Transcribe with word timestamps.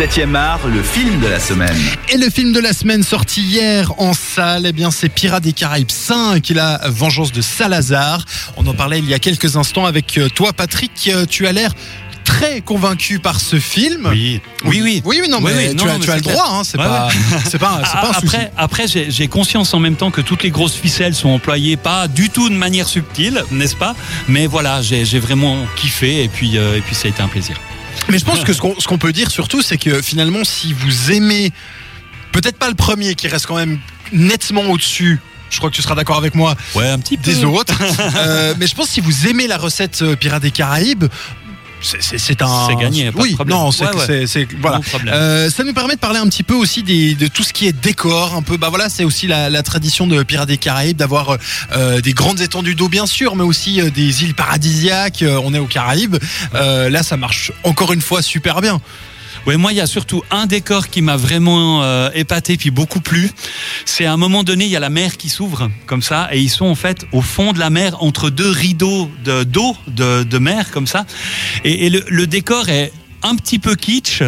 7e 0.00 0.34
art, 0.34 0.60
le 0.66 0.82
film 0.82 1.20
de 1.20 1.26
la 1.26 1.38
semaine. 1.38 1.76
Et 2.08 2.16
le 2.16 2.30
film 2.30 2.54
de 2.54 2.58
la 2.60 2.72
semaine 2.72 3.02
sorti 3.02 3.42
hier 3.42 3.92
en 3.98 4.14
salle, 4.14 4.64
eh 4.64 4.72
bien 4.72 4.90
c'est 4.90 5.10
Pirates 5.10 5.42
des 5.42 5.52
Caraïbes 5.52 5.90
5, 5.90 6.48
la 6.54 6.80
vengeance 6.88 7.32
de 7.32 7.42
Salazar. 7.42 8.24
On 8.56 8.66
en 8.66 8.72
parlait 8.72 9.00
il 9.00 9.06
y 9.06 9.12
a 9.12 9.18
quelques 9.18 9.56
instants 9.56 9.84
avec 9.84 10.16
euh, 10.16 10.30
toi 10.30 10.54
Patrick, 10.54 11.10
Euh, 11.12 11.26
tu 11.28 11.46
as 11.46 11.52
l'air 11.52 11.72
très 12.24 12.62
convaincu 12.62 13.18
par 13.18 13.40
ce 13.42 13.58
film. 13.60 14.06
Oui, 14.10 14.40
oui, 14.64 14.80
oui. 14.82 15.02
Oui, 15.04 15.18
oui, 15.22 15.28
non, 15.28 15.36
Oui, 15.42 15.52
mais 15.54 15.68
oui, 15.68 15.76
tu, 15.76 15.84
non, 15.84 15.90
as, 15.92 15.98
mais 15.98 16.04
tu 16.04 16.10
as 16.10 16.16
le 16.16 16.22
droit, 16.22 16.48
hein, 16.50 16.62
c'est 16.64 16.78
Ouais, 16.78 16.84
pas, 16.84 17.06
ouais. 17.08 17.12
c'est 17.50 17.58
pas, 17.58 17.82
c'est 17.84 18.00
pas 18.00 18.08
un 18.08 18.14
souci. 18.14 18.26
Après, 18.36 18.52
après 18.56 18.86
j'ai 18.88 19.28
conscience 19.28 19.74
en 19.74 19.80
même 19.80 19.96
temps 19.96 20.10
que 20.10 20.22
toutes 20.22 20.42
les 20.44 20.50
grosses 20.50 20.76
ficelles 20.76 21.14
sont 21.14 21.28
employées 21.28 21.76
pas 21.76 22.08
du 22.08 22.30
tout 22.30 22.48
de 22.48 22.54
manière 22.54 22.88
subtile, 22.88 23.44
n'est-ce 23.50 23.76
pas? 23.76 23.94
Mais 24.28 24.46
voilà, 24.46 24.80
j'ai 24.80 25.04
j'ai 25.04 25.18
vraiment 25.18 25.58
kiffé 25.76 26.24
et 26.24 26.28
puis, 26.28 26.56
euh, 26.56 26.78
et 26.78 26.80
puis 26.80 26.94
ça 26.94 27.06
a 27.06 27.10
été 27.10 27.20
un 27.20 27.28
plaisir. 27.28 27.56
Mais 28.08 28.18
je 28.18 28.24
pense 28.24 28.42
que 28.44 28.52
ce 28.52 28.60
qu'on 28.60 28.98
peut 28.98 29.12
dire 29.12 29.30
surtout, 29.30 29.62
c'est 29.62 29.78
que 29.78 30.02
finalement, 30.02 30.44
si 30.44 30.72
vous 30.72 31.12
aimez, 31.12 31.52
peut-être 32.32 32.58
pas 32.58 32.68
le 32.68 32.74
premier 32.74 33.14
qui 33.14 33.28
reste 33.28 33.46
quand 33.46 33.56
même 33.56 33.78
nettement 34.12 34.62
au-dessus, 34.62 35.20
je 35.50 35.58
crois 35.58 35.70
que 35.70 35.74
tu 35.74 35.82
seras 35.82 35.94
d'accord 35.94 36.16
avec 36.16 36.34
moi, 36.34 36.54
Ouais, 36.74 36.88
un 36.88 36.98
petit 36.98 37.16
peu. 37.16 37.24
des 37.24 37.44
autres, 37.44 37.80
euh, 38.16 38.54
mais 38.58 38.66
je 38.66 38.74
pense 38.74 38.86
que 38.86 38.92
si 38.94 39.00
vous 39.00 39.26
aimez 39.26 39.46
la 39.46 39.58
recette 39.58 40.02
euh, 40.02 40.16
Pirates 40.16 40.42
des 40.42 40.50
Caraïbes, 40.50 41.04
c'est- 41.80 42.42
un. 42.42 42.66
C'est 42.68 42.76
gagné, 42.76 43.10
pas 43.12 43.20
Oui, 43.22 43.36
non, 43.46 43.70
c'est 43.72 43.84
Ouais, 43.84 44.46
voilà. 44.60 44.80
Euh, 45.14 45.50
ça 45.50 45.64
nous 45.64 45.72
permet 45.72 45.94
de 45.94 46.00
parler 46.00 46.18
un 46.18 46.26
petit 46.28 46.42
peu 46.42 46.54
aussi 46.54 46.82
des, 46.82 47.14
de 47.14 47.26
tout 47.26 47.42
ce 47.42 47.52
qui 47.52 47.66
est 47.66 47.72
décor, 47.72 48.34
un 48.34 48.42
peu. 48.42 48.56
Bah 48.56 48.68
voilà, 48.68 48.88
c'est 48.88 49.04
aussi 49.04 49.26
la, 49.26 49.50
la 49.50 49.62
tradition 49.62 50.06
de 50.06 50.22
Pirates 50.22 50.48
des 50.48 50.58
Caraïbes 50.58 50.96
d'avoir 50.96 51.36
euh, 51.72 52.00
des 52.00 52.12
grandes 52.12 52.40
étendues 52.40 52.74
d'eau 52.74 52.88
bien 52.88 53.06
sûr, 53.06 53.36
mais 53.36 53.44
aussi 53.44 53.80
euh, 53.80 53.90
des 53.90 54.24
îles 54.24 54.34
paradisiaques. 54.34 55.22
Euh, 55.22 55.40
on 55.44 55.54
est 55.54 55.58
aux 55.58 55.66
Caraïbes. 55.66 56.16
Euh, 56.54 56.88
là, 56.90 57.02
ça 57.02 57.16
marche 57.16 57.52
encore 57.64 57.92
une 57.92 58.00
fois 58.02 58.22
super 58.22 58.60
bien. 58.60 58.80
Ouais, 59.46 59.56
moi, 59.56 59.72
il 59.72 59.76
y 59.76 59.80
a 59.80 59.86
surtout 59.86 60.22
un 60.30 60.46
décor 60.46 60.88
qui 60.88 61.00
m'a 61.00 61.16
vraiment 61.16 61.82
euh, 61.82 62.10
épaté 62.14 62.56
puis 62.56 62.70
beaucoup 62.70 63.00
plu. 63.00 63.30
C'est 63.86 64.04
à 64.04 64.12
un 64.12 64.16
moment 64.16 64.44
donné, 64.44 64.66
il 64.66 64.70
y 64.70 64.76
a 64.76 64.80
la 64.80 64.90
mer 64.90 65.16
qui 65.16 65.28
s'ouvre 65.28 65.70
comme 65.86 66.02
ça, 66.02 66.28
et 66.32 66.40
ils 66.40 66.50
sont 66.50 66.66
en 66.66 66.74
fait 66.74 67.06
au 67.12 67.22
fond 67.22 67.52
de 67.52 67.58
la 67.58 67.70
mer, 67.70 68.02
entre 68.02 68.28
deux 68.28 68.50
rideaux 68.50 69.10
de 69.24 69.44
d'eau 69.44 69.76
de, 69.86 70.38
mer 70.38 70.70
comme 70.70 70.86
ça. 70.86 71.06
Et, 71.64 71.88
le 71.88 72.26
décor 72.26 72.68
est 72.68 72.92
un 73.22 73.34
petit 73.34 73.58
peu 73.58 73.74
kitsch. 73.76 74.22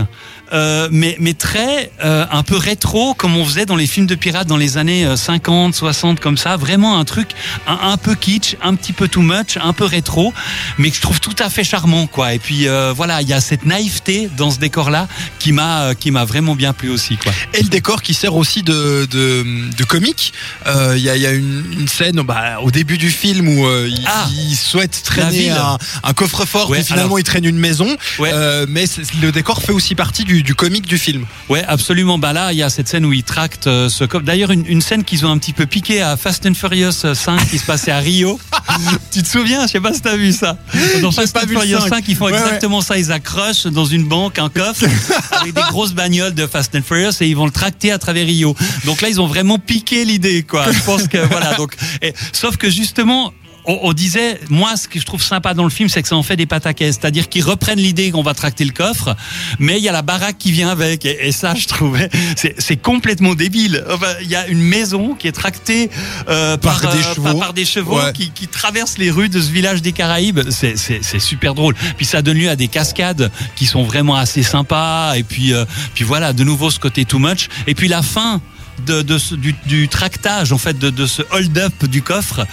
Euh, 0.53 0.89
mais, 0.91 1.17
mais 1.20 1.34
très 1.34 1.91
euh, 2.05 2.27
un 2.31 2.42
peu 2.42 2.56
rétro 2.56 3.14
comme 3.14 3.36
on 3.36 3.45
faisait 3.45 3.67
dans 3.67 3.77
les 3.77 3.86
films 3.86 4.06
de 4.06 4.14
pirates 4.14 4.47
dans 4.48 4.56
les 4.56 4.77
années 4.77 5.05
euh, 5.06 5.17
50, 5.17 5.75
60 5.75 6.20
comme 6.20 6.36
ça, 6.36 6.56
vraiment 6.56 6.98
un 6.98 7.05
truc 7.05 7.31
un, 7.67 7.78
un 7.92 7.97
peu 7.97 8.14
kitsch, 8.14 8.56
un 8.62 8.75
petit 8.75 8.92
peu 8.92 9.08
too 9.08 9.23
much, 9.23 9.56
un 9.61 9.73
peu 9.73 9.84
rétro, 9.84 10.33
mais 10.78 10.91
que 10.91 10.97
je 10.97 11.00
trouve 11.03 11.20
tout 11.20 11.36
à 11.39 11.48
fait 11.50 11.64
charmant 11.64 12.06
quoi. 12.06 12.34
Et 12.34 12.39
puis 12.39 12.69
euh, 12.69 12.92
voilà, 12.95 13.23
il 13.23 13.28
y 13.28 13.33
a 13.33 13.41
cette 13.41 13.64
naïveté 13.67 14.28
dans 14.36 14.50
ce 14.50 14.58
décor 14.58 14.91
là 14.91 15.08
qui 15.39 15.53
m'a 15.53 15.83
euh, 15.83 15.95
qui 15.95 16.11
m'a 16.11 16.25
vraiment 16.25 16.55
bien 16.55 16.73
plu 16.73 16.91
aussi 16.91 17.17
quoi. 17.17 17.33
Et 17.55 17.62
le 17.62 17.69
décor 17.69 18.03
qui 18.03 18.14
sert 18.14 18.34
aussi 18.34 18.62
de, 18.62 19.06
de, 19.11 19.45
de 19.77 19.84
comique. 19.84 20.33
Euh, 20.67 20.95
Il 20.97 21.03
y, 21.03 21.08
a, 21.11 21.17
il 21.17 21.23
y 21.23 21.27
a 21.27 21.33
une, 21.33 21.64
une 21.80 21.89
scène 21.89 22.20
bah, 22.23 22.61
au 22.62 22.70
début 22.70 22.98
du 22.98 23.11
film 23.11 23.48
où 23.48 23.67
euh, 23.67 23.89
il, 23.91 24.05
Ah, 24.06 24.27
il 24.48 24.55
souhaite 24.56 25.03
traîner 25.05 25.50
un, 25.50 25.78
un 26.03 26.12
coffre-fort, 26.12 26.70
Ouais, 26.70 26.83
finalement 26.83 27.06
alors- 27.06 27.20
il 27.20 27.25
traîne 27.25 27.45
une 27.45 27.58
maison. 27.58 27.89
Ouais. 28.19 28.30
Euh, 28.33 28.67
mais 28.69 28.84
le 29.20 29.33
décor 29.33 29.62
fait 29.62 29.73
aussi 29.73 29.95
partie 29.95 30.25
du, 30.25 30.41
du 30.42 30.54
comique 30.54 30.86
du 30.86 30.98
film. 30.98 31.26
Ouais, 31.48 31.64
absolument. 31.66 32.18
Bah 32.18 32.32
là, 32.32 32.52
il 32.52 32.58
y 32.58 32.62
a 32.62 32.70
cette 32.70 32.88
scène 32.88 33.04
où 33.04 33.12
ils 33.12 33.22
tractent 33.24 33.66
euh, 33.66 33.88
ce 33.88 34.04
coffre. 34.04 34.24
D'ailleurs, 34.24 34.50
une, 34.50 34.64
une 34.66 34.80
scène 34.82 35.04
qu'ils 35.04 35.24
ont 35.26 35.30
un 35.30 35.38
petit 35.38 35.52
peu 35.52 35.66
piqué 35.66 36.00
à 36.02 36.16
Fast 36.16 36.46
and 36.46 36.54
Furious 36.54 36.92
5 37.14 37.48
qui 37.50 37.58
se 37.58 37.64
passait 37.64 37.90
à 37.90 37.98
Rio. 37.98 38.38
tu 39.12 39.22
te 39.22 39.28
souviens? 39.28 39.66
Je 39.66 39.72
sais 39.72 39.80
pas 39.80 39.92
si 39.92 40.00
t'as 40.02 40.16
vu 40.16 40.32
ça. 40.32 40.58
Dans 41.00 41.10
Fast 41.12 41.32
pas 41.34 41.44
and 41.44 41.48
Furious 41.48 41.80
5. 41.80 41.88
5, 41.88 42.04
ils 42.08 42.16
font 42.16 42.26
Ouais, 42.26 42.32
ouais. 42.32 42.38
exactement 42.38 42.80
ça. 42.80 42.98
Ils 42.98 43.12
accrochent 43.12 43.66
dans 43.66 43.84
une 43.84 44.04
banque 44.04 44.38
un 44.38 44.48
coffre 44.48 44.84
avec 45.32 45.54
des 45.54 45.60
grosses 45.68 45.92
bagnoles 45.94 46.34
de 46.34 46.46
Fast 46.46 46.74
and 46.74 46.82
Furious 46.86 47.12
et 47.20 47.27
ils 47.28 47.36
vont 47.36 47.46
le 47.46 47.52
tracter 47.52 47.92
à 47.92 47.98
travers 47.98 48.27
Rio. 48.27 48.54
Donc 48.84 49.00
là, 49.00 49.08
ils 49.08 49.20
ont 49.20 49.27
vraiment 49.27 49.58
piqué 49.58 50.04
l'idée, 50.04 50.42
quoi. 50.42 50.70
Je 50.70 50.80
pense 50.84 51.08
que 51.08 51.18
voilà. 51.18 51.54
Donc, 51.54 51.74
et- 52.02 52.14
sauf 52.32 52.56
que 52.56 52.70
justement. 52.70 53.33
On, 53.64 53.78
on 53.83 53.92
disait, 53.92 54.40
moi, 54.50 54.77
ce 54.77 54.89
que 54.89 54.98
je 54.98 55.06
trouve 55.06 55.23
sympa 55.23 55.55
dans 55.55 55.62
le 55.62 55.70
film, 55.70 55.89
c'est 55.89 56.02
que 56.02 56.08
ça 56.08 56.17
en 56.17 56.24
fait 56.24 56.34
des 56.36 56.46
pataquès. 56.46 56.96
C'est-à-dire 56.98 57.28
qu'ils 57.28 57.45
reprennent 57.45 57.78
l'idée 57.78 58.11
qu'on 58.11 58.23
va 58.24 58.34
tracter 58.34 58.64
le 58.64 58.73
coffre, 58.73 59.14
mais 59.61 59.78
il 59.78 59.84
y 59.84 59.89
a 59.89 59.92
la 59.92 60.02
baraque 60.02 60.36
qui 60.39 60.50
vient 60.50 60.68
avec. 60.70 61.05
Et, 61.05 61.28
et 61.28 61.33
ça, 61.33 61.55
je 61.55 61.68
trouvais, 61.68 62.11
c'est 62.36 62.55
c'est 62.61 62.77
complètement 62.77 63.34
débile. 63.36 63.84
Enfin, 63.89 64.14
il 64.23 64.28
y 64.28 64.34
a 64.34 64.48
une 64.48 64.62
maison 64.62 65.14
qui 65.14 65.28
est 65.28 65.33
tractée 65.33 65.90
euh, 66.28 66.56
Par 66.56 66.80
par, 66.80 66.92
des 66.92 66.98
euh, 66.98 67.14
chevaux. 67.14 67.23
par, 67.23 67.39
par 67.39 67.52
des 67.52 67.64
chevaux 67.64 67.98
Ouais. 68.02 68.12
qui, 68.12 68.30
qui 68.33 68.48
traversent 68.48 68.98
les 68.98 69.11
rues 69.12 69.28
de 69.28 69.40
ce 69.40 69.50
village 69.52 69.80
des 69.80 69.92
Caraïbes. 69.92 70.40
C'est- 70.50 70.77
C'est 70.77 71.00
c'est 71.02 71.20
super 71.20 71.55
drôle. 71.55 71.74
Puis 71.96 72.06
ça 72.06 72.20
donne 72.23 72.39
lieu 72.39 72.50
à 72.50 72.56
des 72.56 72.67
cascades 72.68 73.30
qui 73.55 73.67
sont 73.67 73.84
vraiment 73.84 74.17
assez 74.17 74.42
sympas. 74.42 75.14
Et 75.17 75.23
puis, 75.23 75.52
euh, 75.55 75.64
puis 75.94 76.02
voilà, 76.05 76.33
de 76.33 76.42
nouveau 76.42 76.70
ce 76.73 76.80
côté 76.80 77.05
too 77.05 77.20
much. 77.20 77.48
Et 77.68 77.74
puis 77.77 77.86
la 77.86 78.02
fin 78.02 78.40
de, 78.86 79.02
de 79.02 79.18
ce- 79.18 79.36
du, 79.36 79.55
du 79.67 79.86
tractage, 79.89 80.52
en 80.52 80.58
fait, 80.58 80.77
de, 80.79 80.90
de 80.90 81.06
ce 81.06 81.23
hold-up 81.30 81.84
du 81.84 82.02
coffre. 82.02 82.44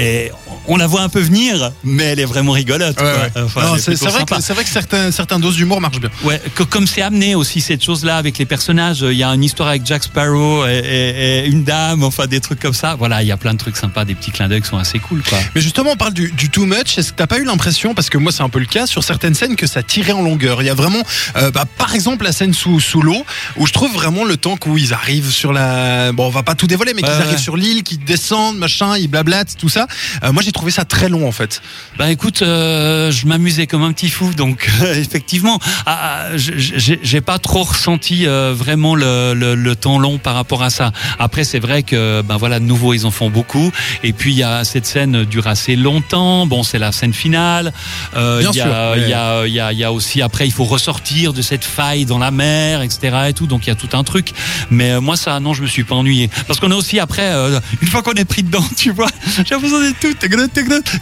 Et 0.00 0.30
on 0.68 0.76
la 0.76 0.86
voit 0.86 1.02
un 1.02 1.08
peu 1.08 1.18
venir, 1.20 1.72
mais 1.82 2.04
elle 2.04 2.20
est 2.20 2.24
vraiment 2.24 2.52
rigolote. 2.52 2.96
Enfin, 3.36 3.74
est 3.76 3.80
c'est 3.80 3.94
vrai, 4.08 4.24
que- 4.24 4.40
c'est 4.40 4.52
vrai 4.54 4.62
que 4.62 4.70
certains, 4.70 5.10
certains 5.10 5.38
doses 5.40 5.56
d'humour 5.56 5.80
marchent 5.80 5.98
bien. 6.00 6.10
Ouais, 6.22 6.40
que- 6.54 6.62
comme 6.62 6.86
c'est 6.86 7.02
amené 7.02 7.34
aussi 7.34 7.60
cette 7.60 7.82
chose-là 7.82 8.16
avec 8.16 8.38
les 8.38 8.44
personnages, 8.46 9.00
il 9.00 9.16
y 9.16 9.24
a 9.24 9.28
une 9.34 9.42
histoire 9.42 9.70
avec 9.70 9.84
Jack 9.84 10.04
Sparrow 10.04 10.64
et, 10.66 10.78
et- 10.78 11.38
et 11.38 11.46
une 11.46 11.64
dame, 11.64 12.04
enfin 12.04 12.26
des 12.26 12.38
trucs 12.40 12.60
comme 12.60 12.74
ça. 12.74 12.94
Voilà, 12.96 13.22
il 13.22 13.26
y 13.28 13.32
a 13.32 13.36
plein 13.36 13.54
de 13.54 13.58
trucs 13.58 13.76
sympas, 13.76 14.04
des 14.04 14.14
petits 14.14 14.30
clins 14.30 14.48
d'œil 14.48 14.62
qui 14.62 14.68
sont 14.68 14.78
assez 14.78 15.00
cool, 15.00 15.22
quoi. 15.28 15.38
Mais 15.56 15.60
justement, 15.60 15.90
on 15.92 15.96
parle 15.96 16.14
du, 16.14 16.30
du 16.30 16.48
too 16.48 16.64
much. 16.64 16.96
Est-ce 16.96 17.10
que 17.12 17.16
t'as 17.16 17.26
pas 17.26 17.38
eu 17.38 17.44
l'impression, 17.44 17.92
parce 17.94 18.08
que 18.08 18.18
moi 18.18 18.30
c'est 18.30 18.42
un 18.44 18.48
peu 18.48 18.60
le 18.60 18.66
cas, 18.66 18.86
sur 18.86 19.02
certaines 19.02 19.34
scènes 19.34 19.56
que 19.56 19.66
ça 19.66 19.82
tirait 19.82 20.12
en 20.12 20.22
longueur? 20.22 20.62
Il 20.62 20.66
y 20.66 20.70
a 20.70 20.74
vraiment, 20.74 21.02
euh, 21.36 21.50
bah, 21.50 21.64
par 21.76 21.94
exemple, 21.96 22.24
la 22.24 22.32
scène 22.32 22.54
sous, 22.54 22.78
sous 22.78 23.02
l'eau, 23.02 23.24
où 23.56 23.66
je 23.66 23.72
trouve 23.72 23.92
vraiment 23.92 24.24
le 24.24 24.36
temps 24.36 24.56
où 24.66 24.78
ils 24.78 24.92
arrivent 24.94 25.30
sur 25.32 25.52
la. 25.52 26.12
Bon, 26.12 26.26
on 26.26 26.30
va 26.30 26.42
pas 26.44 26.54
tout 26.54 26.66
dévoiler, 26.68 26.94
mais 26.94 27.02
qu'ils 27.02 27.10
Ouais, 27.10 27.16
arrivent 27.16 27.32
ouais. 27.32 27.38
sur 27.38 27.56
l'île, 27.56 27.82
qu'ils 27.82 28.04
descendent, 28.04 28.58
machin, 28.58 28.96
ils 28.96 29.08
blablatent, 29.08 29.56
tout 29.58 29.68
ça. 29.68 29.86
Euh, 30.24 30.32
moi 30.32 30.42
j'ai 30.42 30.52
trouvé 30.52 30.70
ça 30.70 30.84
très 30.84 31.08
long 31.08 31.26
en 31.26 31.32
fait. 31.32 31.62
Bah 31.98 32.10
écoute, 32.10 32.42
euh, 32.42 33.10
je 33.10 33.26
m'amusais 33.26 33.66
comme 33.66 33.82
un 33.82 33.92
petit 33.92 34.10
fou, 34.10 34.32
donc 34.34 34.68
effectivement, 34.96 35.58
ah, 35.86 36.26
ah, 36.32 36.36
j'ai 36.36 37.20
pas 37.20 37.38
trop 37.38 37.62
ressenti 37.64 38.26
euh, 38.26 38.52
vraiment 38.56 38.94
le, 38.94 39.34
le, 39.34 39.54
le 39.54 39.76
temps 39.76 39.98
long 39.98 40.18
par 40.18 40.34
rapport 40.34 40.62
à 40.62 40.70
ça. 40.70 40.92
Après, 41.18 41.44
c'est 41.44 41.58
vrai 41.58 41.82
que 41.82 42.22
ben 42.22 42.36
voilà, 42.36 42.60
de 42.60 42.64
nouveau 42.64 42.94
ils 42.94 43.06
en 43.06 43.10
font 43.10 43.30
beaucoup, 43.30 43.70
et 44.02 44.12
puis 44.12 44.32
il 44.32 44.38
y 44.38 44.42
a 44.42 44.64
cette 44.64 44.86
scène 44.86 45.24
dure 45.24 45.46
assez 45.46 45.76
longtemps. 45.76 46.46
Bon, 46.46 46.62
c'est 46.62 46.78
la 46.78 46.92
scène 46.92 47.12
finale. 47.12 47.72
Euh, 48.16 48.40
Bien 48.40 48.50
il 48.52 48.56
y 48.56 48.60
a- 48.60 48.96
il 48.96 49.08
y 49.08 49.14
a 49.14 49.46
il 49.46 49.52
y 49.54 49.60
a 49.60 49.72
il 49.72 49.78
y 49.78 49.84
a 49.84 49.92
aussi 49.92 50.22
après 50.22 50.46
il 50.46 50.52
faut 50.52 50.64
ressortir 50.64 51.32
de 51.32 51.42
cette 51.42 51.64
faille 51.64 52.04
dans 52.04 52.18
la 52.18 52.30
mer, 52.30 52.82
etc. 52.82 53.16
Et 53.28 53.32
tout, 53.32 53.46
donc 53.46 53.66
il 53.66 53.70
y 53.70 53.72
a 53.72 53.76
tout 53.76 53.96
un 53.96 54.04
truc. 54.04 54.32
Mais 54.70 54.92
euh, 54.92 55.00
moi 55.00 55.16
ça, 55.16 55.40
non, 55.40 55.54
je 55.54 55.62
me 55.62 55.66
suis 55.66 55.84
pas 55.84 55.94
ennuyé, 55.94 56.30
parce 56.46 56.60
qu'on 56.60 56.70
a 56.70 56.74
aussi 56.74 56.98
après, 57.00 57.22
euh, 57.32 57.58
une 57.82 57.88
fois 57.88 58.02
qu'on 58.02 58.12
est 58.12 58.24
pris 58.24 58.42
dedans, 58.42 58.64
tu 58.76 58.90
vois, 58.90 59.08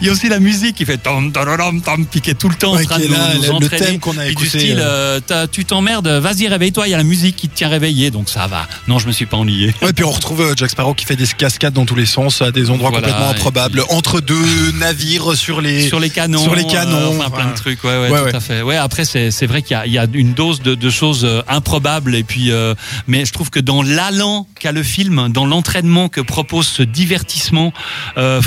Il 0.01 0.07
y 0.07 0.09
a 0.09 0.11
aussi 0.11 0.29
la 0.29 0.39
musique 0.39 0.75
qui 0.75 0.85
fait 0.85 0.97
tom 0.97 1.31
tom 1.31 1.81
tom 1.81 2.05
piquer 2.05 2.35
tout 2.35 2.49
le 2.49 2.55
temps 2.55 2.73
Ouais, 2.75 2.83
en 2.83 2.85
train 2.85 2.99
de 2.99 3.07
là, 3.07 3.33
nous, 3.35 3.53
nous 3.53 3.59
le- 3.59 3.69
thème 3.69 3.99
qu'on 3.99 4.17
a 4.17 4.27
écouté, 4.27 4.49
du 4.49 4.59
style, 4.59 4.79
euh. 4.79 5.19
euh, 5.31 5.47
tu 5.51 5.65
t'emmerdes, 5.65 6.07
vas-y 6.07 6.47
réveille-toi, 6.47 6.87
il 6.87 6.91
y 6.91 6.93
a 6.93 6.97
la 6.97 7.03
musique 7.03 7.35
qui 7.35 7.49
te 7.49 7.55
tient 7.55 7.69
réveillé, 7.69 8.11
donc 8.11 8.29
ça 8.29 8.47
va. 8.47 8.67
Non, 8.87 8.99
je 8.99 9.07
me 9.07 9.11
suis 9.11 9.25
pas 9.25 9.37
ennuyé. 9.37 9.73
Ouais, 9.81 9.93
puis 9.93 10.03
on 10.03 10.11
retrouve 10.11 10.41
euh, 10.41 10.53
Jack 10.55 10.69
Sparrow 10.71 10.93
qui 10.93 11.05
fait 11.05 11.15
des 11.15 11.27
cascades 11.27 11.73
dans 11.73 11.85
tous 11.85 11.95
les 11.95 12.05
sens, 12.05 12.41
à 12.41 12.51
des 12.51 12.69
endroits 12.69 12.89
Voilà, 12.89 13.07
complètement 13.07 13.29
improbables, 13.31 13.83
entre 13.89 14.21
deux 14.21 14.71
navires 14.79 15.35
sur 15.35 15.61
les. 15.61 15.87
sur 15.87 15.99
les 15.99 16.09
canons, 16.09 16.43
sur 16.43 16.55
les 16.55 16.65
canons, 16.65 17.17
enfin, 17.19 17.29
plein 17.29 17.45
de 17.51 17.55
trucs, 17.55 17.83
ouais, 17.83 17.89
ouais, 17.97 18.09
Ouais, 18.09 18.19
tout 18.19 18.25
ouais. 18.25 18.35
à 18.35 18.39
fait. 18.39 18.61
Ouais, 18.61 18.77
après 18.77 19.05
c'est 19.05 19.45
vrai 19.47 19.61
qu'il 19.61 19.79
y 19.85 19.91
y 19.91 19.97
a 19.97 20.05
une 20.13 20.33
dose 20.33 20.61
de, 20.61 20.75
de 20.75 20.89
choses 20.89 21.27
improbables 21.47 22.15
et 22.15 22.23
puis, 22.23 22.51
euh, 22.51 22.75
mais 23.07 23.25
je 23.25 23.33
trouve 23.33 23.49
que 23.49 23.59
dans 23.59 23.81
l'allant 23.81 24.47
qu'a 24.59 24.71
le 24.71 24.83
film, 24.83 25.29
dans 25.29 25.45
l'entraînement 25.45 26.09
que 26.09 26.21
propose 26.21 26.67
ce 26.67 26.83
divertissement 26.83 27.73
euh, 28.17 28.41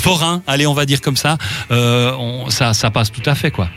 allez, 0.47 0.67
on 0.67 0.75
va 0.75 0.87
dire 0.87 1.01
comme 1.01 1.17
ça, 1.17 1.37
euh, 1.71 2.13
on- 2.19 2.51
ça, 2.51 2.75
ça 2.75 2.91
passe 2.91 3.11
tout 3.13 3.23
à 3.27 3.35
fait 3.35 3.51
quoi. 3.51 3.69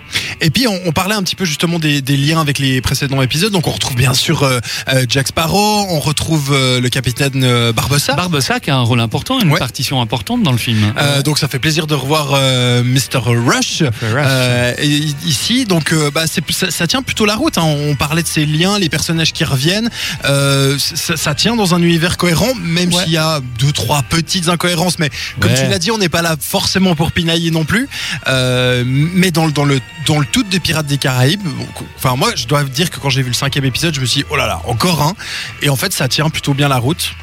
Et 0.43 0.49
puis 0.49 0.67
on, 0.67 0.77
on 0.85 0.91
parlait 0.91 1.15
un 1.15 1.23
petit 1.23 1.35
peu 1.37 1.45
justement 1.45 1.79
des, 1.79 2.01
des 2.01 2.17
liens 2.17 2.41
avec 2.41 2.59
les 2.59 2.81
précédents 2.81 3.21
épisodes. 3.21 3.51
Donc 3.51 3.65
on 3.67 3.71
retrouve 3.71 3.95
bien 3.95 4.13
sûr 4.13 4.43
euh, 4.43 4.59
euh, 4.89 5.05
Jack 5.07 5.29
Sparrow, 5.29 5.85
on 5.89 5.99
retrouve 5.99 6.51
euh, 6.53 6.81
le 6.81 6.89
capitaine 6.89 7.43
euh, 7.43 7.71
Barbossa. 7.71 8.13
Barbossa 8.13 8.59
qui 8.59 8.69
a 8.69 8.75
un 8.75 8.81
rôle 8.81 8.99
important, 8.99 9.39
une 9.39 9.51
Ouais. 9.53 9.59
partition 9.59 10.01
importante 10.01 10.43
dans 10.43 10.51
le 10.51 10.57
film. 10.57 10.93
Euh, 10.97 11.21
donc 11.21 11.39
ça 11.39 11.47
fait 11.47 11.59
plaisir 11.59 11.87
de 11.87 11.93
revoir 11.95 12.31
euh, 12.33 12.83
Mr 12.83 13.19
Rush, 13.25 13.83
euh, 14.03 14.73
et- 14.77 14.87
ici. 15.25 15.65
Donc 15.65 15.93
euh, 15.93 16.11
bah, 16.11 16.25
ça, 16.27 16.71
ça 16.71 16.87
tient 16.87 17.01
plutôt 17.03 17.25
la 17.25 17.35
route. 17.35 17.57
hein. 17.57 17.63
On 17.65 17.95
parlait 17.95 18.23
de 18.23 18.27
ces 18.27 18.45
liens, 18.45 18.77
les 18.79 18.89
personnages 18.89 19.31
qui 19.31 19.45
reviennent. 19.45 19.89
Euh, 20.25 20.77
ça, 20.77 21.15
ça 21.15 21.35
tient 21.35 21.55
dans 21.55 21.73
un 21.73 21.81
univers 21.81 22.17
cohérent, 22.17 22.53
même 22.61 22.93
Ouais. 22.93 23.03
s'il 23.03 23.13
y 23.13 23.17
a 23.17 23.39
deux 23.59 23.71
trois 23.71 24.01
petites 24.03 24.49
incohérences. 24.49 24.99
Mais 24.99 25.09
comme 25.39 25.51
Ouais. 25.51 25.63
tu 25.63 25.69
l'as 25.69 25.79
dit, 25.79 25.91
on 25.91 25.97
n'est 25.97 26.09
pas 26.09 26.21
là 26.21 26.35
forcément 26.39 26.95
pour 26.95 27.11
pinailler 27.13 27.51
non 27.51 27.63
plus. 27.63 27.87
Euh, 28.27 28.83
mais 28.85 29.31
dans, 29.31 29.45
le- 29.45 29.51
dans 29.53 29.65
le 29.65 29.79
dans 30.05 30.19
le 30.19 30.25
tout 30.33 30.43
des 30.43 30.59
Pirates 30.59 30.87
des 30.87 30.97
Caraïbes, 30.97 31.47
enfin 31.95 32.15
moi 32.17 32.31
je 32.35 32.47
dois 32.47 32.63
dire 32.63 32.89
que 32.89 32.99
quand 32.99 33.09
j'ai 33.09 33.21
vu 33.21 33.29
le 33.29 33.35
cinquième 33.35 33.65
épisode, 33.65 33.93
je 33.93 34.01
me 34.01 34.05
suis 34.05 34.23
dit 34.23 34.27
oh 34.31 34.35
là 34.35 34.47
là 34.47 34.61
encore 34.65 35.01
un. 35.01 35.13
Et 35.61 35.69
en 35.69 35.75
fait 35.75 35.93
ça 35.93 36.09
tient 36.09 36.29
plutôt 36.29 36.53
bien 36.53 36.67
la 36.67 36.77
route. 36.79 37.13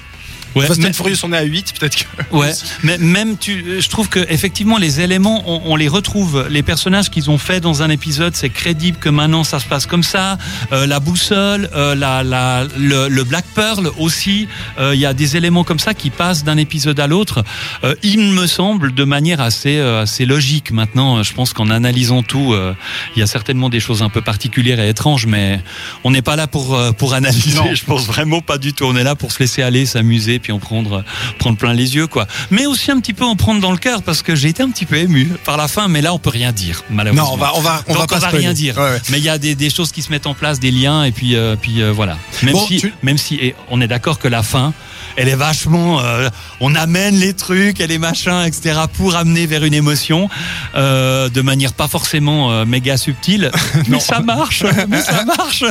Ouais, 0.55 0.67
Fast 0.67 0.85
and 0.85 0.93
Furious, 0.93 1.17
on 1.23 1.33
est 1.33 1.37
à 1.37 1.43
8, 1.43 1.75
peut-être 1.79 1.97
que. 1.97 2.05
Ouais, 2.33 2.53
mais 2.83 2.99
même 2.99 3.37
tu, 3.37 3.81
je 3.81 3.89
trouve 3.89 4.09
que 4.09 4.21
effectivement 4.29 4.79
les 4.79 5.01
éléments, 5.01 5.43
on, 5.47 5.73
on 5.73 5.77
les 5.77 5.89
retrouve. 5.89 6.47
Les 6.51 6.63
personnages 6.63 7.11
qu'ils 7.11 7.31
ont 7.31 7.39
fait 7.39 7.61
dans 7.61 7.83
un 7.83 7.91
épisode, 7.91 8.35
c'est 8.35 8.51
crédible 8.51 8.99
que 8.99 9.09
maintenant 9.09 9.45
ça 9.45 9.59
se 9.61 9.67
passe 9.67 9.87
comme 9.87 10.03
ça. 10.03 10.39
Euh, 10.73 10.87
la 10.87 10.99
boussole, 11.01 11.69
euh, 11.75 11.95
la, 11.95 12.23
la, 12.25 12.65
le, 12.79 13.09
le 13.09 13.25
Black 13.25 13.45
Pearl 13.55 13.91
aussi. 13.99 14.49
euh, 14.79 14.95
Il 14.95 15.01
y 15.01 15.07
a 15.07 15.13
des 15.15 15.37
éléments 15.37 15.65
comme 15.65 15.79
ça 15.79 15.95
qui 15.95 16.11
passent 16.11 16.43
d'un 16.45 16.57
épisode 16.57 16.99
à 17.01 17.07
l'autre. 17.07 17.45
Euh, 17.85 17.95
il 18.03 18.19
me 18.21 18.47
semble 18.47 18.93
de 18.95 19.05
manière 19.05 19.41
assez 19.41 19.79
euh, 19.79 20.03
assez 20.03 20.27
logique. 20.27 20.71
Maintenant, 20.73 21.23
je 21.23 21.33
pense 21.33 21.53
qu'en 21.53 21.71
analysant 21.71 22.23
tout, 22.23 22.53
euh, 22.53 22.75
il 23.17 23.21
y 23.21 23.23
a 23.23 23.27
certainement 23.27 23.69
des 23.69 23.81
choses 23.81 24.03
un 24.03 24.09
peu 24.09 24.21
particulières 24.21 24.81
et 24.81 24.89
étranges, 24.89 25.27
mais 25.27 25.61
on 26.05 26.11
n'est 26.11 26.23
pas 26.23 26.35
là 26.37 26.47
pour 26.47 26.75
euh, 26.75 26.93
pour 26.93 27.15
analyser. 27.15 27.55
Non. 27.57 27.75
Je 27.75 27.85
pense 27.85 28.07
vraiment 28.07 28.41
pas 28.41 28.59
du 28.59 28.73
tout. 28.73 28.85
On 28.85 28.97
est 28.97 29.05
là 29.05 29.15
pour 29.15 29.31
se 29.33 29.39
laisser 29.39 29.63
aller, 29.63 29.87
s'amuser, 29.87 30.39
puis 30.41 30.53
en 30.53 30.59
prendre 30.59 31.05
prendre 31.39 31.57
plein 31.57 31.73
les 31.73 31.95
yeux, 31.95 32.07
quoi. 32.09 32.27
Mais 32.51 32.67
aussi 32.67 32.91
un 32.91 32.99
petit 33.01 33.13
peu 33.15 33.25
en 33.25 33.37
prendre 33.37 33.61
dans 33.61 33.71
le 33.73 33.79
cœur, 33.79 34.03
parce 34.03 34.23
que 34.23 34.35
j'ai 34.35 34.49
été 34.49 34.63
un 34.63 34.71
petit 34.71 34.87
peu 34.87 34.97
ému 34.97 35.27
par 35.45 35.57
la 35.57 35.69
fin. 35.69 35.87
Mais 35.89 36.01
là, 36.03 36.13
on 36.13 36.19
peut 36.19 36.31
rien 36.31 36.51
dire, 36.53 36.83
malheureusement. 36.91 37.27
Non, 37.27 37.35
on 37.35 37.37
va, 37.37 37.53
on 37.57 37.61
va, 37.61 37.83
on 37.87 37.93
Donc 37.93 38.03
va 38.03 38.07
pas 38.09 38.17
on 38.17 38.19
va 38.21 38.29
spoiler. 38.29 38.47
rien 38.47 38.53
dire. 38.55 38.77
Ouais, 38.79 38.83
ouais. 38.91 39.01
Mais 39.11 39.19
il 39.19 39.25
y 39.25 39.29
a 39.29 39.39
des, 39.39 39.55
des 39.55 39.71
choses 39.71 39.93
qui 39.93 40.03
se 40.03 40.11
mettent 40.11 40.27
en 40.27 40.35
place, 40.35 40.59
des 40.61 40.71
liens, 40.71 41.05
et 41.05 41.13
puis, 41.13 41.37
euh, 41.37 41.55
puis 41.61 41.83
euh, 41.83 41.93
voilà. 41.93 42.17
Même 42.43 42.55
Bon, 42.55 42.67
si, 42.67 42.79
tu- 42.81 42.93
même 43.03 43.19
si, 43.19 43.37
et 43.37 43.55
on 43.71 43.81
est 43.81 43.89
d'accord 43.89 44.19
que 44.19 44.29
la 44.29 44.43
fin, 44.43 44.73
elle 45.17 45.29
est 45.29 45.35
vachement, 45.37 46.01
euh, 46.01 46.29
on 46.61 46.75
amène 46.75 47.17
les 47.17 47.35
trucs 47.35 47.81
et 47.81 47.87
les 47.87 47.99
machins, 47.99 48.43
etc., 48.47 48.81
pour 48.97 49.17
amener 49.17 49.47
vers 49.47 49.65
une 49.65 49.75
émotion, 49.75 50.29
euh, 50.75 51.29
de 51.29 51.41
manière 51.43 51.73
pas 51.73 51.89
forcément 51.89 52.51
euh, 52.53 52.65
méga 52.65 52.97
subtile, 52.97 53.51
mais 53.89 54.01
ça 54.01 54.21
marche, 54.21 54.65
mais 54.89 55.01
ça 55.03 55.25
marche. 55.25 55.65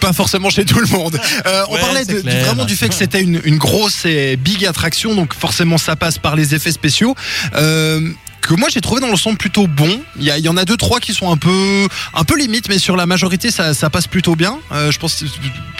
Pas 0.00 0.12
forcément 0.12 0.50
chez 0.50 0.64
tout 0.64 0.78
le 0.78 0.86
monde. 0.86 1.18
Euh, 1.46 1.64
on 1.68 1.74
Ouais, 1.74 1.80
parlait 1.80 2.04
de- 2.04 2.20
du- 2.20 2.28
vraiment 2.28 2.64
du 2.64 2.76
fait 2.76 2.88
que 2.88 2.94
c'était 2.94 3.20
une, 3.20 3.40
une 3.44 3.58
grosse 3.58 4.04
et 4.04 4.36
big 4.36 4.64
attraction, 4.64 5.14
donc 5.14 5.34
forcément 5.34 5.78
ça 5.78 5.96
passe 5.96 6.18
par 6.18 6.36
les 6.36 6.54
effets 6.54 6.72
spéciaux. 6.72 7.14
Euh, 7.54 8.00
que 8.48 8.54
moi 8.54 8.68
j'ai 8.70 8.80
trouvé 8.80 9.02
dans 9.02 9.08
l'ensemble 9.08 9.36
plutôt 9.36 9.66
bon. 9.66 10.00
Il 10.18 10.24
y, 10.24 10.48
en 10.48 10.56
a 10.56 10.64
deux 10.64 10.78
trois 10.78 11.00
qui 11.00 11.12
sont 11.12 11.30
un 11.30 11.36
peu 11.36 11.86
un 12.14 12.24
peu 12.24 12.38
limite, 12.38 12.68
mais 12.70 12.78
sur 12.78 12.96
la 12.96 13.04
majorité 13.04 13.50
ça, 13.50 13.74
ça 13.74 13.90
passe 13.90 14.06
plutôt 14.06 14.36
bien. 14.36 14.58
Euh, 14.72 14.90
je 14.90 14.98
pense 14.98 15.16
que 15.16 15.26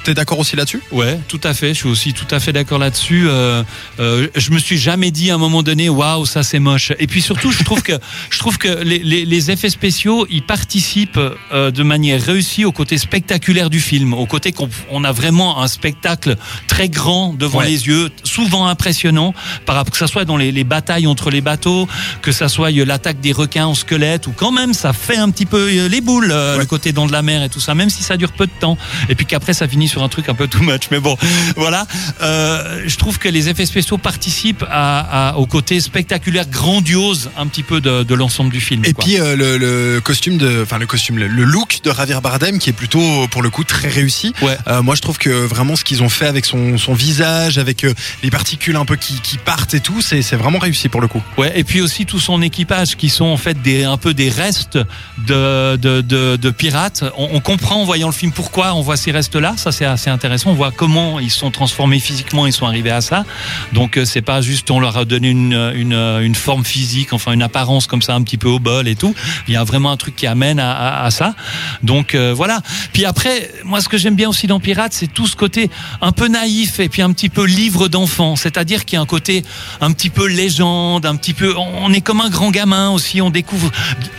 t'es 0.05 0.13
d'accord 0.13 0.39
aussi 0.39 0.55
là-dessus? 0.55 0.83
Ouais, 0.93 1.19
tout 1.29 1.41
à 1.45 1.55
fait. 1.55 1.69
Je 1.69 1.79
suis 1.79 1.89
aussi 1.89 2.13
tout 2.13 2.27
à 2.31 2.41
fait 2.41 2.53
d'accord 2.53 2.79
là-dessus. 2.79 3.27
Euh, 3.27 3.63
euh, 4.01 4.29
je 4.37 4.51
me 4.51 4.59
suis 4.59 4.77
jamais 4.77 5.11
dit 5.11 5.31
à 5.31 5.37
un 5.37 5.39
moment 5.39 5.63
donné, 5.63 5.89
waouh, 5.89 6.27
ça 6.27 6.43
c'est 6.43 6.59
moche. 6.59 6.93
Et 6.99 7.07
puis 7.07 7.23
surtout, 7.23 7.51
je 7.53 7.65
trouve 7.65 7.83
que 7.83 7.93
je 8.31 8.39
trouve 8.39 8.59
que 8.59 8.69
les, 8.83 8.99
les, 8.99 9.25
les 9.25 9.51
effets 9.51 9.71
spéciaux, 9.71 10.27
ils 10.29 10.43
participent 10.43 11.19
euh, 11.53 11.71
de 11.71 11.83
manière 11.83 12.23
réussie 12.23 12.67
au 12.67 12.73
côté 12.73 12.99
spectaculaire 12.99 13.71
du 13.71 13.81
film, 13.81 14.13
au 14.13 14.27
côté 14.27 14.53
qu'on 14.53 14.69
on 14.91 15.05
a 15.05 15.13
vraiment 15.13 15.63
un 15.63 15.69
spectacle 15.69 16.37
très 16.67 16.91
grand 16.91 17.33
devant 17.33 17.59
Ouais. 17.59 17.67
les 17.67 17.87
yeux, 17.87 18.11
souvent 18.25 18.67
impressionnant, 18.69 19.35
par 19.65 19.85
que 19.87 19.97
ça 19.97 20.07
soit 20.07 20.25
dans 20.27 20.37
les, 20.37 20.53
les 20.53 20.65
batailles 20.65 21.07
entre 21.07 21.31
les 21.31 21.41
bateaux, 21.41 21.89
que 22.23 22.31
ça 22.31 22.49
soit 22.49 22.58
euh, 22.67 22.85
l'attaque 22.85 23.21
des 23.21 23.33
requins 23.33 23.67
en 23.67 23.75
squelette, 23.75 24.27
ou 24.27 24.33
quand 24.33 24.53
même 24.53 24.75
ça 24.75 24.93
fait 24.93 25.17
un 25.17 25.31
petit 25.31 25.47
peu 25.47 25.69
euh, 25.71 25.89
les 25.89 26.01
boules, 26.01 26.31
euh, 26.31 26.55
Ouais. 26.55 26.61
le 26.61 26.67
côté 26.67 26.93
dans 26.93 27.07
de 27.07 27.13
la 27.13 27.23
mer 27.23 27.43
et 27.43 27.49
tout 27.49 27.61
ça, 27.61 27.75
même 27.75 27.91
si 27.91 28.03
ça 28.03 28.17
dure 28.17 28.33
peu 28.33 28.47
de 28.47 28.53
temps. 28.61 28.77
Et 29.09 29.15
puis 29.15 29.27
qu'après 29.27 29.53
ça 29.55 29.69
finit 29.69 29.89
sur 29.89 30.03
un 30.03 30.09
truc 30.09 30.29
un 30.29 30.35
peu 30.35 30.47
too 30.49 30.63
much. 30.63 30.83
Mais 30.91 30.99
bon, 31.01 31.17
voilà. 31.57 31.87
Euh, 32.23 32.83
je 32.87 32.97
trouve 32.97 33.19
que 33.19 33.29
les 33.29 33.49
effets 33.49 33.67
spéciaux 33.67 33.99
participent 33.99 34.65
à, 34.69 35.31
à- 35.31 35.37
au 35.37 35.47
côté 35.47 35.81
spectaculaire, 35.81 36.47
grandiose, 36.49 37.31
un 37.37 37.47
petit 37.47 37.63
peu 37.63 37.81
de, 37.81 38.03
de 38.03 38.15
l'ensemble 38.15 38.51
du 38.53 38.61
film. 38.61 38.85
Et 38.85 38.93
quoi. 38.93 39.05
puis 39.05 39.19
euh, 39.21 39.37
le, 39.37 39.59
le 39.59 40.01
costume 40.01 40.39
de, 40.39 40.63
enfin 40.63 40.79
le 40.79 40.87
costume, 40.87 41.19
le, 41.19 41.27
look 41.45 41.81
de 41.85 41.93
Javier 41.93 42.19
Bardem 42.23 42.59
qui 42.59 42.71
est 42.71 42.75
plutôt 42.75 43.27
pour 43.31 43.43
le 43.43 43.51
coup 43.51 43.65
très 43.65 43.89
réussi. 43.89 44.33
Ouais. 44.43 44.57
Euh, 44.69 44.83
moi 44.83 44.95
je 44.95 45.01
trouve 45.03 45.19
que 45.19 45.31
vraiment 45.31 45.77
ce 45.77 45.85
qu'ils 45.85 46.03
ont 46.03 46.09
fait 46.09 46.27
avec 46.27 46.45
son, 46.45 46.79
son 46.79 46.95
visage, 46.95 47.59
avec 47.59 47.87
les 48.23 48.31
particules 48.31 48.77
un 48.77 48.85
peu 48.85 48.97
qui, 48.97 49.21
qui 49.21 49.39
partent 49.39 49.75
et 49.75 49.81
tout, 49.81 50.01
c'est 50.03 50.23
c'est 50.23 50.37
vraiment 50.37 50.59
réussi 50.59 50.89
pour 50.89 51.01
le 51.01 51.09
coup. 51.09 51.23
Ouais, 51.37 51.53
et 51.59 51.65
puis 51.65 51.81
aussi 51.81 52.07
tout 52.07 52.21
son 52.21 52.41
équipage 52.49 52.97
qui 52.97 53.09
sont 53.09 53.27
en 53.27 53.37
fait 53.37 53.63
des, 53.63 53.85
un 53.85 53.97
peu 53.97 54.13
des 54.15 54.29
restes 54.29 54.79
de, 55.27 55.77
de, 55.77 56.51
pirates. 56.51 57.05
On, 57.17 57.41
comprend 57.41 57.77
en 57.77 57.85
voyant 57.85 58.09
le 58.09 58.13
film 58.13 58.33
pourquoi 58.33 58.75
on 58.75 58.81
voit 58.81 58.97
ces 58.97 59.13
restes-là. 59.13 59.55
Ça, 59.57 59.71
c'est 59.71 59.85
assez 59.85 60.11
intéressant. 60.11 60.51
On 60.51 60.55
voit 60.55 60.73
comment 60.73 61.21
ils 61.21 61.31
sont 61.31 61.51
transformés 61.51 62.01
physiquement, 62.01 62.47
ils 62.47 62.53
sont 62.53 62.67
arrivés 62.67 62.91
à 62.91 63.01
ça. 63.01 63.25
Donc, 63.73 63.97
euh, 63.97 64.05
c'est 64.05 64.23
pas 64.23 64.41
juste 64.41 64.71
on 64.71 64.81
leur 64.81 64.97
a 64.97 65.05
donné 65.05 65.31
une, 65.31 66.35
forme 66.35 66.65
physique, 66.65 67.13
enfin 67.13 67.33
une 67.33 67.43
apparence 67.43 67.87
comme 67.87 68.03
ça, 68.03 68.15
un 68.15 68.23
petit 68.23 68.37
peu 68.37 68.49
au 68.49 68.59
bol 68.59 68.89
et 68.89 68.97
tout. 68.97 69.15
Il 69.47 69.55
y 69.55 69.57
a 69.57 69.65
vraiment 69.65 69.91
un 69.91 69.97
truc 69.97 70.17
qui 70.17 70.27
amène 70.27 70.59
à 70.59 71.09
ça. 71.11 71.35
Donc, 71.83 72.15
euh, 72.15 72.33
voilà. 72.35 72.61
Puis 72.93 73.05
après, 73.05 73.51
moi, 73.65 73.81
ce 73.81 73.89
que 73.89 73.99
j'aime 73.99 74.15
bien 74.15 74.29
aussi 74.29 74.47
dans 74.47 74.61
Pirates, 74.61 74.93
c'est 74.93 75.07
tout 75.07 75.27
ce 75.27 75.37
côté 75.37 75.71
un 76.01 76.13
peu 76.13 76.29
naïf 76.29 76.81
et 76.81 76.89
puis 76.89 77.03
un 77.03 77.13
petit 77.13 77.29
peu 77.29 77.45
livre 77.45 77.89
d'enfant. 77.89 78.37
C'est-à-dire 78.37 78.85
qu'il 78.85 78.97
y 78.97 78.99
a 78.99 79.03
un 79.03 79.07
côté 79.07 79.45
un 79.81 79.93
petit 79.93 80.11
peu 80.11 80.27
légende, 80.27 81.07
un 81.07 81.17
petit 81.17 81.35
peu. 81.35 81.55
On 81.57 81.93
est 81.93 82.01
comme 82.01 82.21
un 82.21 82.28
grand 82.29 82.51
gamin 82.51 82.91
aussi. 82.91 83.21
On 83.21 83.31
découvre 83.31 83.71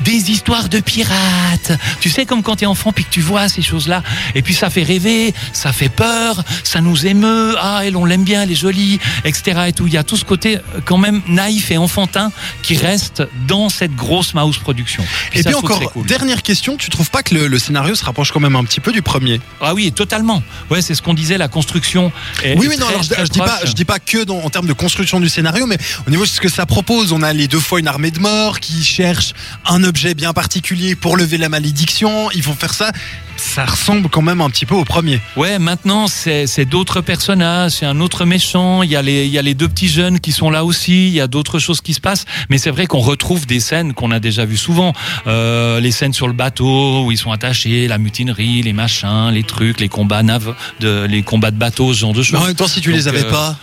des 0.02 0.32
histoires 0.32 0.70
de 0.70 0.80
pirates. 0.80 1.72
Tu 2.02 2.10
sais, 2.10 2.26
comme 2.26 2.44
quand 2.44 2.58
tu 2.58 2.64
es 2.64 2.68
enfant 2.68 2.92
puis 2.92 3.04
que 3.06 3.10
tu 3.10 3.22
vois 3.22 3.48
ces 3.50 3.62
choses-là. 3.62 4.04
Et 4.36 4.42
puis 4.42 4.54
ça 4.54 4.70
fait 4.70 4.84
rêver, 4.84 5.34
ça 5.54 5.72
fait 5.74 5.90
peur, 5.90 6.44
ça 6.64 6.82
nous 6.82 7.06
émeut. 7.06 7.56
Ah, 7.60 7.82
elle, 7.84 7.96
on 7.98 8.06
l'aime 8.06 8.24
bien, 8.24 8.44
elle 8.44 8.52
est 8.52 8.56
jolie, 8.56 9.00
etc. 9.26 9.62
Et 9.68 9.74
tout. 9.74 9.88
Il 9.88 9.94
y 9.94 9.98
a 9.98 10.04
tout 10.04 10.18
ce 10.18 10.26
côté 10.26 10.58
euh, 10.58 10.62
quand 10.86 10.98
même 10.98 11.22
naïf 11.28 11.72
et 11.72 11.78
enfantin 11.78 12.32
qui 12.64 12.76
reste 12.78 13.24
dans 13.48 13.70
cette 13.70 13.96
grosse 13.96 14.34
mouse 14.34 14.58
production. 14.58 15.04
Et 15.34 15.44
puis 15.44 15.54
encore, 15.54 15.92
cool. 15.94 16.06
dernière 16.06 16.42
question, 16.44 16.78
tu 16.78 16.90
trouves 16.90 17.10
pas 17.10 17.24
que 17.24 17.36
le, 17.36 17.48
le 17.48 17.60
scénario 17.60 17.96
se 17.96 18.06
rapproche 18.06 18.32
quand 18.32 18.40
même 18.40 18.56
un 18.56 18.64
petit 18.64 18.80
peu 18.80 18.92
du 18.92 19.02
premier? 19.02 19.42
Ah 19.62 19.74
oui, 19.74 19.92
totalement. 19.92 20.42
Ouais, 20.70 20.82
c'est 20.82 20.96
ce 20.96 21.02
qu'on 21.02 21.14
disait, 21.14 21.38
la 21.38 21.48
construction. 21.48 22.12
Est, 22.44 22.58
Oui, 22.58 22.68
oui, 22.70 22.78
non, 22.80 22.88
alors 22.88 23.04
je, 23.04 23.10
très 23.10 23.26
je 23.26 23.32
dis 23.32 23.40
pas, 23.40 23.58
proche. 23.58 23.70
je 23.70 23.74
dis 23.74 23.86
pas 23.86 24.00
que 24.00 24.24
dans- 24.24 24.40
en 24.40 24.50
termes 24.50 24.68
de 24.68 24.74
construction 24.74 25.20
du 25.20 25.28
scénario, 25.30 25.66
mais 25.68 25.78
au 26.08 26.10
niveau 26.10 26.24
de 26.24 26.30
ce 26.30 26.40
que 26.40 26.50
ça 26.50 26.66
propose, 26.66 27.12
on 27.12 27.22
a 27.22 27.34
les 27.34 27.48
deux 27.48 27.60
fois 27.60 27.80
une 27.80 27.88
armée 27.88 27.99
de 28.12 28.20
morts 28.20 28.60
qui 28.60 28.84
cherchent 28.84 29.34
un 29.66 29.84
objet 29.84 30.14
bien 30.14 30.34
particulier 30.34 30.96
pour 30.96 31.18
lever 31.18 31.38
la 31.38 31.50
malédiction. 31.50 32.32
Ils 32.32 32.44
vont 32.44 32.56
faire 32.56 32.74
ça. 32.74 32.92
Ça 33.38 33.64
ressemble 33.66 34.10
quand 34.10 34.22
même 34.22 34.42
un 34.42 34.50
petit 34.50 34.66
peu 34.66 34.76
au 34.76 34.84
premier. 34.84 35.22
Ouais, 35.38 35.60
maintenant 35.60 36.08
c'est 36.08 36.66
d'autres 36.66 37.00
personnages, 37.00 37.72
c'est 37.72 37.86
un 37.86 38.02
autre 38.02 38.26
méchant. 38.26 38.84
Il 38.84 38.92
y 38.92 38.98
a 38.98 39.02
les 39.02 39.26
il 39.28 39.32
y 39.32 39.38
a 39.38 39.42
les 39.42 39.54
deux 39.54 39.70
petits 39.70 39.88
jeunes 39.88 40.20
qui 40.20 40.34
sont 40.34 40.50
là 40.50 40.66
aussi. 40.66 41.08
Il 41.08 41.14
y 41.14 41.22
a 41.22 41.28
d'autres 41.28 41.58
choses 41.60 41.80
qui 41.80 41.94
se 41.94 42.02
passent. 42.02 42.26
Mais 42.50 42.58
c'est 42.58 42.70
vrai 42.70 42.86
qu'on 42.86 43.00
retrouve 43.00 43.46
des 43.46 43.62
scènes 43.62 43.94
qu'on 43.94 44.12
a 44.12 44.20
déjà 44.20 44.44
vues 44.44 44.58
souvent. 44.58 44.94
Euh, 45.28 45.80
les 45.80 45.92
scènes 45.92 46.12
sur 46.14 46.28
le 46.28 46.34
bateau 46.34 47.06
où 47.06 47.12
ils 47.12 47.18
sont 47.18 47.32
attachés, 47.32 47.88
la 47.88 47.98
mutinerie, 47.98 48.62
les 48.62 48.74
machins, 48.74 49.30
les 49.32 49.44
trucs, 49.44 49.80
les 49.80 49.90
combats 49.90 50.22
nav, 50.24 50.54
de 50.82 51.06
les 51.10 51.24
combats 51.24 51.52
de 51.52 51.58
bateaux, 51.58 51.94
ce 51.94 52.00
genre 52.00 52.14
de 52.14 52.20
Mais 52.20 52.26
choses. 52.26 52.40
en 52.42 52.46
même 52.46 52.56
temps, 52.56 52.68
si 52.68 52.82
tu 52.82 52.90
Donc, 52.90 52.98
les 52.98 53.08
avais 53.08 53.24
euh, 53.26 53.32
pas, 53.32 53.56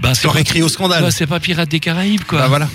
Ben, 0.00 0.12
t'aurais 0.12 0.44
crié 0.44 0.62
au 0.62 0.68
scandale. 0.68 1.02
bah, 1.02 1.10
c'est 1.10 1.26
pas 1.26 1.40
Pirates 1.40 1.68
des 1.68 1.80
Caraïbes 1.80 2.22
quoi. 2.24 2.38
Bah 2.38 2.48
voilà. 2.48 2.68